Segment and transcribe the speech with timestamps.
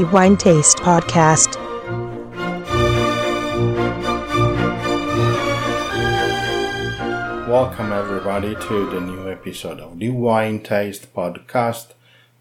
[0.00, 1.56] the Wine Taste Podcast.
[7.46, 11.88] Welcome, everybody, to the new episode of the Wine Taste Podcast.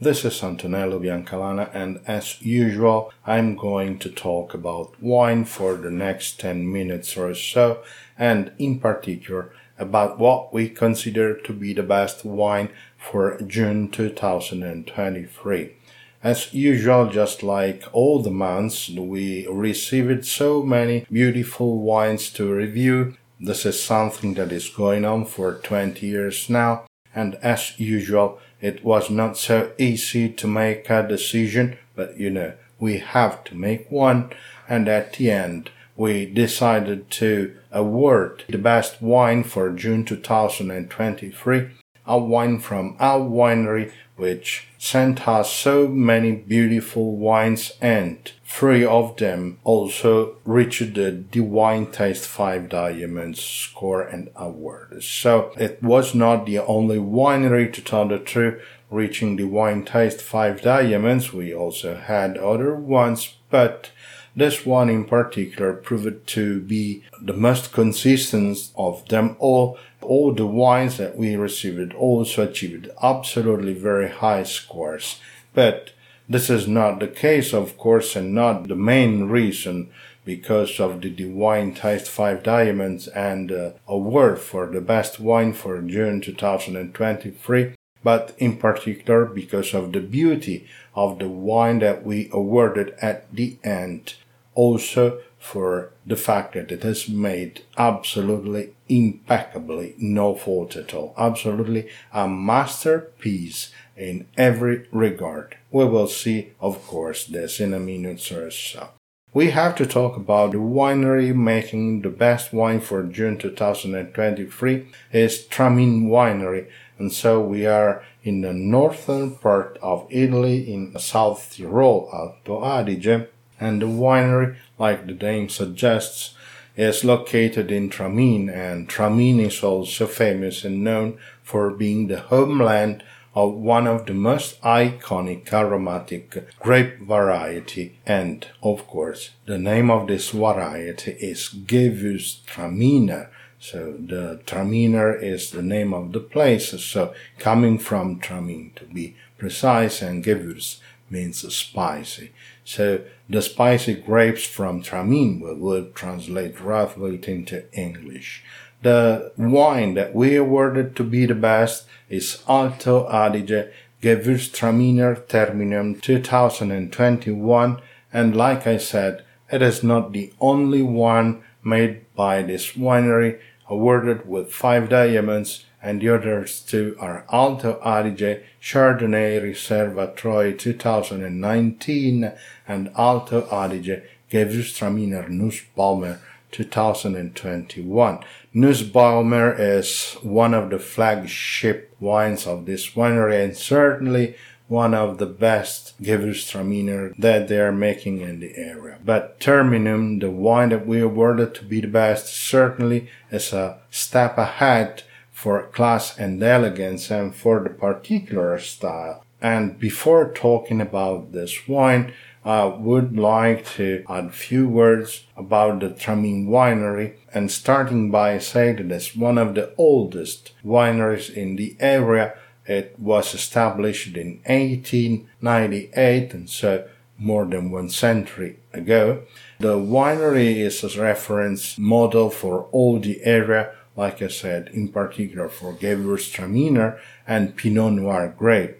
[0.00, 5.90] This is Antonello Biancalana, and as usual, I'm going to talk about wine for the
[5.90, 7.82] next 10 minutes or so,
[8.16, 9.50] and in particular,
[9.80, 15.77] about what we consider to be the best wine for June 2023.
[16.22, 23.14] As usual, just like all the months, we received so many beautiful wines to review.
[23.40, 28.84] This is something that is going on for 20 years now, and as usual, it
[28.84, 33.88] was not so easy to make a decision, but you know, we have to make
[33.88, 34.30] one,
[34.68, 41.70] and at the end, we decided to award the best wine for June 2023,
[42.08, 49.16] a wine from our winery which sent us so many beautiful wines and three of
[49.18, 55.04] them also reached the DiWineTaste 5 Diamonds score and award.
[55.04, 60.20] So it was not the only winery to tell the truth reaching the Wine Taste
[60.20, 61.32] 5 Diamonds.
[61.32, 63.90] We also had other ones, but
[64.38, 69.78] this one in particular proved to be the most consistent of them all.
[70.00, 75.20] All the wines that we received also achieved absolutely very high scores.
[75.54, 75.90] But
[76.28, 79.90] this is not the case, of course, and not the main reason
[80.24, 86.20] because of the DiWineTaste 5 Diamonds and uh, award for the best wine for June
[86.20, 93.34] 2023 but in particular because of the beauty of the wine that we awarded at
[93.34, 94.14] the end
[94.58, 101.14] also for the fact that it is made absolutely impeccably, no fault at all.
[101.16, 105.56] Absolutely a masterpiece in every regard.
[105.70, 108.88] We will see, of course, this in a minute or so.
[109.32, 115.46] We have to talk about the winery making the best wine for June 2023 is
[115.46, 116.66] Tramin Winery.
[116.98, 123.28] And so we are in the northern part of Italy in South Tyrol, Alto Adige
[123.60, 126.34] and the winery, like the name suggests,
[126.76, 133.02] is located in Tramin, and Tramin is also famous and known for being the homeland
[133.34, 140.06] of one of the most iconic aromatic grape variety, and of course, the name of
[140.06, 143.28] this variety is Gewürztraminer.
[143.60, 149.16] So the Traminer is the name of the place, so coming from Tramin to be
[149.36, 150.78] precise, and Gewürz
[151.10, 152.32] means spicy.
[152.64, 158.42] So the spicy grapes from Tramin would translate roughly into English.
[158.82, 167.80] The wine that we awarded to be the best is Alto Adige Gewürztraminer Terminum 2021
[168.12, 174.28] and like I said, it is not the only one made by this winery awarded
[174.28, 182.30] with five diamonds and the others two are Alto Adige Chardonnay Riserva Troy 2019
[182.68, 186.18] and Alto Adige Gewürztraminer Nussbaumer
[186.50, 188.18] 2021.
[188.54, 195.24] Nussbaumer is one of the flagship wines of this winery and certainly one of the
[195.24, 198.98] best Gewürztraminer that they are making in the area.
[199.02, 204.36] But Terminum, the wine that we awarded to be the best, certainly is a step
[204.36, 205.04] ahead
[205.38, 209.24] for class and elegance and for the particular style.
[209.40, 212.12] And before talking about this wine,
[212.44, 218.76] I would like to add few words about the Tramin winery and starting by saying
[218.76, 222.34] that it's one of the oldest wineries in the area.
[222.66, 229.22] It was established in 1898 and so more than one century ago.
[229.60, 235.48] The winery is a reference model for all the area like I said, in particular
[235.48, 238.76] for Gewürztraminer and Pinot Noir grape.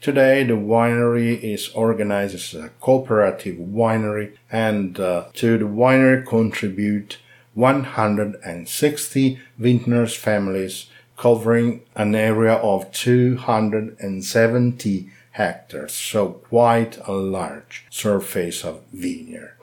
[0.00, 7.18] Today, the winery is organized as a cooperative winery, and uh, to the winery contribute
[7.54, 10.86] 160 vintners families
[11.18, 19.56] covering an area of 270 hectares, so quite a large surface of vineyard.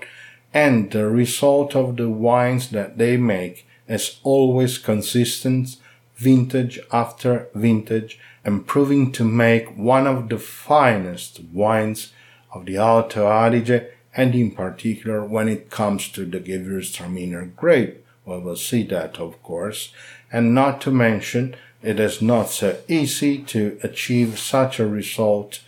[0.54, 5.78] And the result of the wines that they make as always consistent,
[6.16, 12.12] vintage after vintage, and proving to make one of the finest wines
[12.54, 18.04] of the Alto Adige, and in particular when it comes to the Gewürztraminer grape.
[18.26, 19.94] Well, we'll see that, of course.
[20.32, 25.62] And not to mention, it is not so easy to achieve such a result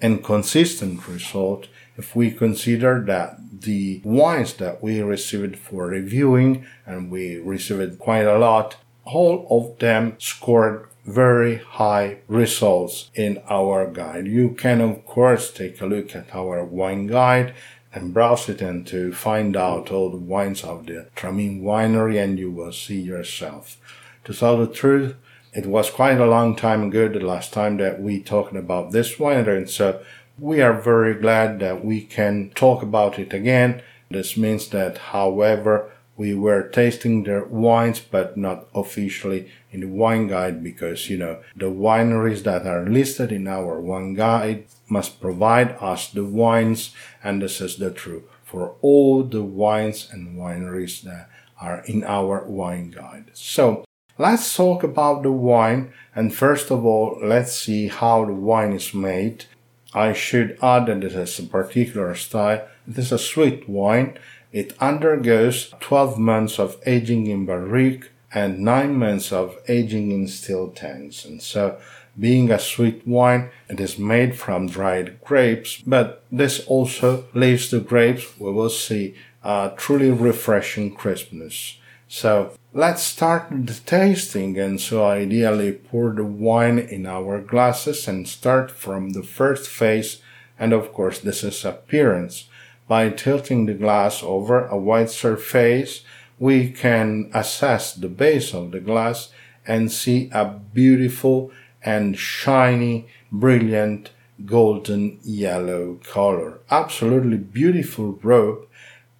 [0.00, 7.10] and consistent result if we consider that the wines that we received for reviewing, and
[7.10, 14.26] we received quite a lot, all of them scored very high results in our guide.
[14.26, 17.54] You can of course take a look at our wine guide
[17.92, 22.38] and browse it and to find out all the wines of the Tramin winery and
[22.38, 23.78] you will see yourself.
[24.24, 25.14] To tell the truth,
[25.52, 29.16] it was quite a long time ago the last time that we talked about this
[29.16, 30.02] winery and so
[30.38, 33.82] we are very glad that we can talk about it again.
[34.10, 40.28] This means that however we were tasting their wines, but not officially in the wine
[40.28, 45.76] guide because, you know, the wineries that are listed in our wine guide must provide
[45.80, 51.28] us the wines, and this is the truth for all the wines and wineries that
[51.60, 53.30] are in our wine guide.
[53.32, 53.84] So,
[54.18, 58.94] let's talk about the wine, and first of all, let's see how the wine is
[58.94, 59.46] made.
[59.94, 62.66] I should add that this is a particular style.
[62.88, 64.18] It is a sweet wine
[64.54, 70.68] it undergoes 12 months of aging in barrique and 9 months of aging in still
[70.68, 71.24] tanks.
[71.24, 71.76] And so,
[72.16, 77.80] being a sweet wine, it is made from dried grapes, but this also leaves the
[77.80, 81.78] grapes, we will see, a truly refreshing crispness.
[82.06, 88.26] So, let's start the tasting and so ideally pour the wine in our glasses and
[88.26, 90.20] start from the first phase
[90.58, 92.48] and of course this is appearance.
[92.88, 96.02] By tilting the glass over a white surface,
[96.40, 99.28] we can assess the base of the glass
[99.64, 104.10] and see a beautiful and shiny, brilliant
[104.44, 106.58] golden yellow color.
[106.72, 108.66] Absolutely beautiful robe.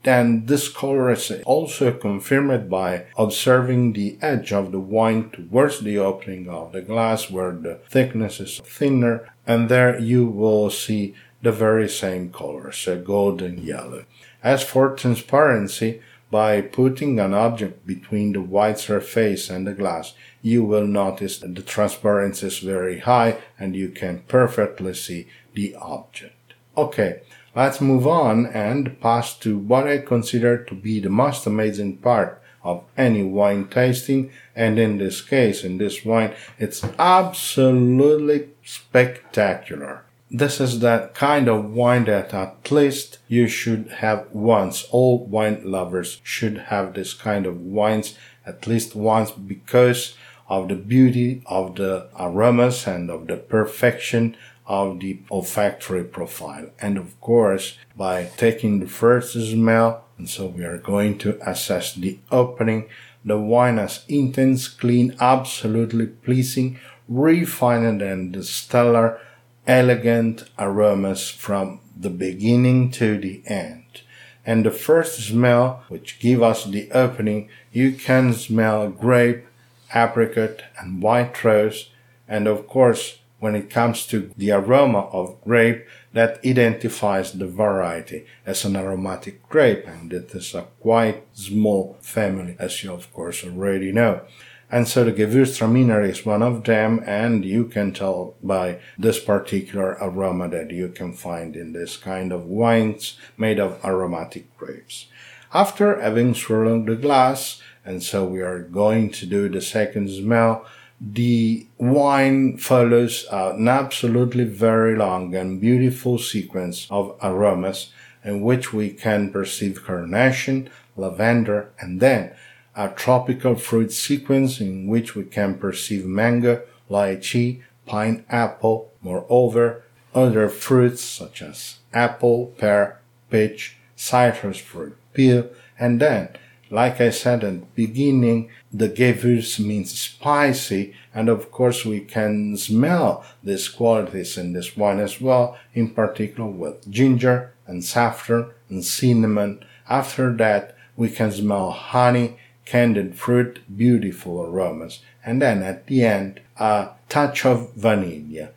[0.05, 5.99] And this color is also confirmed by observing the edge of the wine towards the
[5.99, 11.53] opening of the glass where the thickness is thinner and there you will see the
[11.53, 14.05] very same colors, a golden yellow.
[14.43, 20.65] As for transparency, by putting an object between the white surface and the glass, you
[20.65, 26.55] will notice that the transparency is very high and you can perfectly see the object.
[26.77, 27.21] Okay,
[27.55, 32.41] let's move on and pass to what I consider to be the most amazing part
[32.63, 34.31] of any wine tasting.
[34.57, 40.05] And in this case, in this wine, it's absolutely spectacular
[40.35, 44.85] this is that kind of wine that at least you should have once.
[44.91, 50.17] All wine lovers should have this kind of wines at least once because
[50.49, 56.71] of the beauty of the aromas and of the perfection of the olfactory profile.
[56.81, 61.95] And of course, by taking the first smell, and so we are going to assess
[61.95, 62.89] the opening.
[63.25, 66.79] The wine has intense, clean, absolutely pleasing,
[67.09, 69.21] refined and stellar
[69.67, 74.03] elegant aromas from the beginning to the end.
[74.47, 79.47] And the first smell, which give us the opening, you can smell grape,
[79.95, 81.91] apricot, and white rose.
[82.29, 88.25] And of course, when it comes to the aroma of grape, that identifies the variety
[88.47, 93.45] as an aromatic grape, and it is a quite small family, as you of course
[93.45, 94.23] already know.
[94.71, 99.99] And so the Gewürztraminer is one of them, and you can tell by this particular
[100.01, 105.09] aroma that you can find in this kind of wines made of aromatic grapes.
[105.53, 110.65] After having swirled the glass, and so we are going to do the second smell,
[111.13, 117.93] the wine follows an absolutely very long and beautiful sequence of aromas
[118.25, 122.33] in which we can perceive carnation, lavender, and then
[122.75, 129.83] a tropical fruit sequence in which we can perceive mango, lychee, pineapple, moreover,
[130.15, 136.31] other fruits such as apple, pear, peach, citrus fruit, peel, and then,
[136.75, 142.57] like I said at the beginning, the Gewürz means spicy, and of course we can
[142.57, 148.85] smell these qualities in this wine as well, in particular with ginger and saffron and
[148.85, 149.65] cinnamon.
[149.89, 156.41] After that, we can smell honey candied fruit, beautiful aromas, and then at the end,
[156.57, 158.49] a touch of vanilla.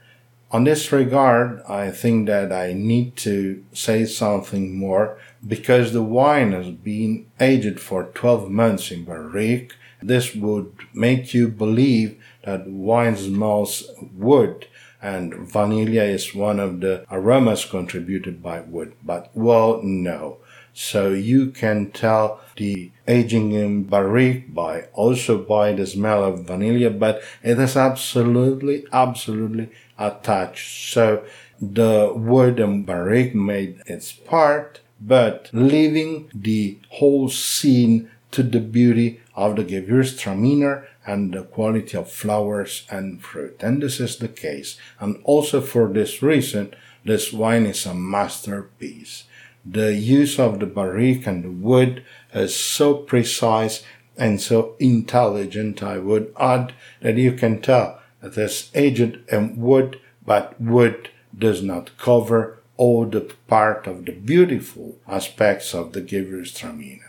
[0.50, 6.54] On this regard, I think that I need to say something more because the wine
[6.54, 9.74] has been aged for 12 months in barrique.
[10.02, 14.68] This would make you believe that wine smells wood
[15.02, 18.94] and vanilla is one of the aromas contributed by wood.
[19.04, 20.38] But well, no.
[20.80, 26.92] So you can tell the aging in barrique by also by the smell of vanilla,
[26.92, 30.94] but it is absolutely, absolutely attached.
[30.94, 31.24] So
[31.60, 39.20] the wood and barrique made its part, but leaving the whole scene to the beauty
[39.36, 43.64] of the Gewürztraminer and the quality of flowers and fruit.
[43.64, 44.78] And this is the case.
[45.00, 49.24] And also for this reason, this wine is a masterpiece.
[49.70, 53.84] The use of the barrique and the wood is so precise
[54.16, 60.00] and so intelligent, I would add, that you can tell that it's aged in wood,
[60.26, 67.02] but wood does not cover all the part of the beautiful aspects of the Gewürztraminer.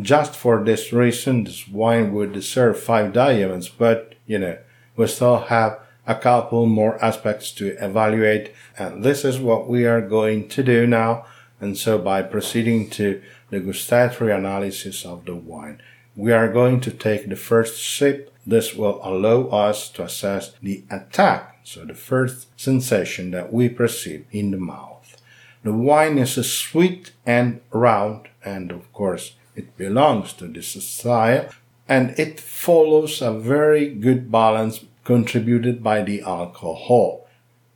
[0.00, 4.58] Just for this reason, this wine would deserve five diamonds, but, you know,
[4.96, 10.00] we still have a couple more aspects to evaluate, and this is what we are
[10.00, 11.24] going to do now.
[11.60, 15.82] And so by proceeding to the gustatory analysis of the wine,
[16.16, 18.32] we are going to take the first sip.
[18.46, 24.24] This will allow us to assess the attack, so the first sensation that we perceive
[24.32, 25.16] in the mouth.
[25.62, 31.50] The wine is sweet and round, and of course, it belongs to this style,
[31.86, 37.19] and it follows a very good balance contributed by the alcohol.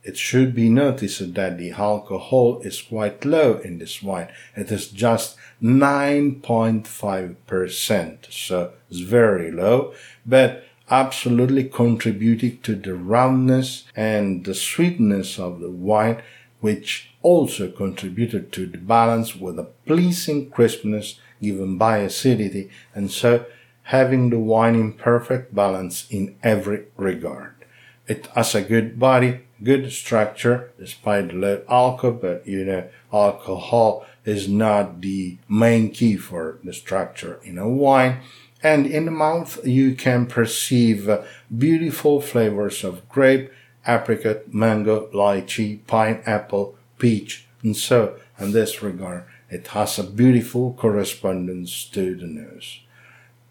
[0.05, 4.27] It should be noticed that the alcohol is quite low in this wine.
[4.55, 8.31] It is just 9.5%.
[8.31, 9.93] So it's very low,
[10.23, 16.21] but absolutely contributing to the roundness and the sweetness of the wine,
[16.61, 23.45] which also contributed to the balance with a pleasing crispness given by acidity, and so
[23.83, 27.51] having the wine in perfect balance in every regard.
[28.07, 34.05] It has a good body, good structure, despite the low alcohol, but you know, alcohol
[34.23, 38.21] is not the main key for the structure in a wine.
[38.63, 41.23] And in the mouth, you can perceive uh,
[41.55, 43.51] beautiful flavors of grape,
[43.85, 51.85] apricot, mango, lychee, pineapple, peach, and so in this regard, it has a beautiful correspondence
[51.85, 52.79] to the nose.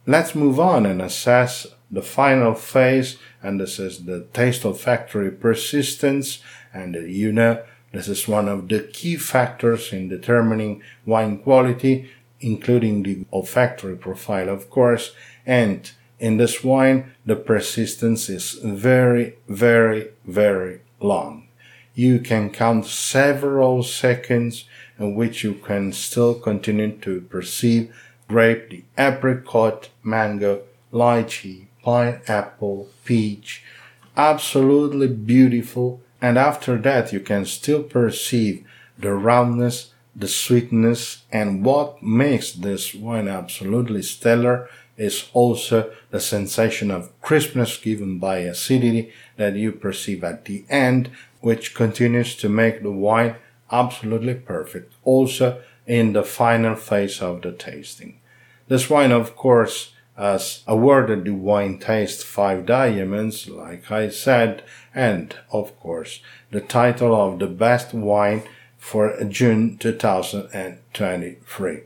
[0.07, 6.41] Let's move on and assess the final phase, and this is the taste olfactory persistence.
[6.73, 7.63] And uh, you know,
[7.93, 12.11] this is one of the key factors in determining wine quality,
[12.41, 15.15] including the olfactory profile, of course.
[15.47, 21.49] And in this wine, the persistence is very, very, very long.
[21.95, 24.65] You can count several seconds
[24.99, 27.95] in which you can still continue to perceive
[28.27, 30.63] grape, the apricot, mango,
[30.93, 33.63] lychee, pineapple, peach.
[34.17, 36.01] Absolutely beautiful.
[36.21, 38.67] And after that, you can still perceive
[38.99, 46.91] the roundness, the sweetness, and what makes this wine absolutely stellar is also the sensation
[46.91, 51.11] of crispness given by acidity that you perceive at the end,
[51.41, 53.35] which continues to make the wine
[53.71, 58.21] absolutely perfect also in the final phase of the tasting.
[58.69, 64.63] This wine, of course, has awarded the wine taste five diamonds, like I said,
[64.95, 68.45] and of course the title of the best wine
[68.79, 71.81] for June 2023.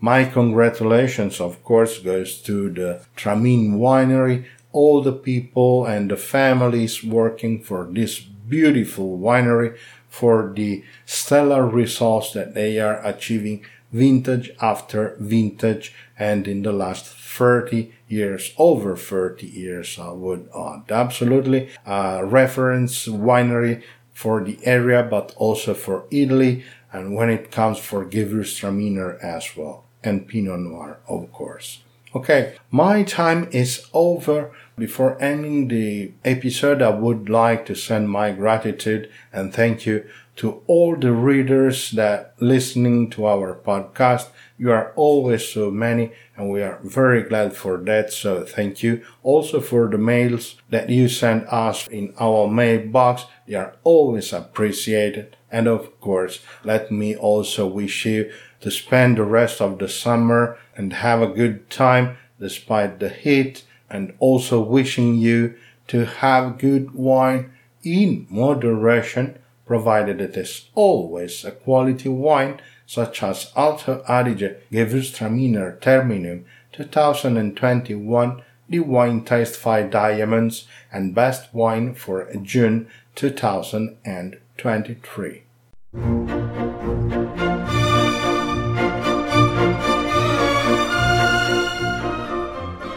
[0.00, 7.04] My congratulations, of course, goes to the Tramin Winery, all the people and the families
[7.04, 9.76] working for this beautiful winery
[10.08, 13.64] for the stellar results that they are achieving
[13.94, 20.90] vintage after vintage and in the last 30 years, over 30 years, I would add.
[20.90, 23.82] Absolutely a reference winery
[24.12, 29.84] for the area, but also for Italy, and when it comes for Gewürztraminer as well,
[30.02, 31.80] and Pinot Noir, of course.
[32.14, 34.52] Okay, my time is over.
[34.78, 40.04] Before ending the episode, I would like to send my gratitude and thank you
[40.36, 44.28] to all the readers that listening to our podcast.
[44.58, 48.12] You are always so many and we are very glad for that.
[48.12, 53.26] So thank you also for the mails that you send us in our mailbox.
[53.46, 55.36] They are always appreciated.
[55.50, 60.58] And of course, let me also wish you to spend the rest of the summer
[60.76, 65.54] and have a good time despite the heat and also wishing you
[65.86, 67.52] to have good wine
[67.84, 76.44] in moderation provided it is always a quality wine such as Alto Adige Gewürztraminer Terminum
[76.72, 85.42] 2021, the wine taste 5 diamonds and best wine for June 2023.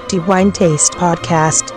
[0.09, 1.76] The Wine Taste Podcast